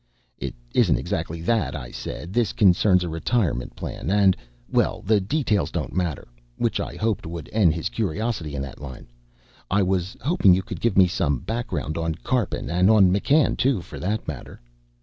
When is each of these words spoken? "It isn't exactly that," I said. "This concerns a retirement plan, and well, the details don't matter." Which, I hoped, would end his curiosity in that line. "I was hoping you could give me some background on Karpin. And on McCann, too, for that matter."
"It 0.39 0.55
isn't 0.73 0.97
exactly 0.97 1.41
that," 1.43 1.75
I 1.75 1.91
said. 1.91 2.33
"This 2.33 2.53
concerns 2.53 3.03
a 3.03 3.07
retirement 3.07 3.75
plan, 3.75 4.09
and 4.09 4.35
well, 4.67 5.03
the 5.05 5.19
details 5.21 5.69
don't 5.69 5.93
matter." 5.95 6.27
Which, 6.57 6.79
I 6.79 6.95
hoped, 6.95 7.27
would 7.27 7.47
end 7.53 7.75
his 7.75 7.87
curiosity 7.89 8.55
in 8.55 8.63
that 8.63 8.81
line. 8.81 9.11
"I 9.69 9.83
was 9.83 10.17
hoping 10.19 10.55
you 10.55 10.63
could 10.63 10.81
give 10.81 10.97
me 10.97 11.05
some 11.05 11.37
background 11.41 11.99
on 11.99 12.15
Karpin. 12.15 12.67
And 12.67 12.89
on 12.89 13.13
McCann, 13.13 13.55
too, 13.55 13.81
for 13.83 13.99
that 13.99 14.27
matter." 14.27 14.59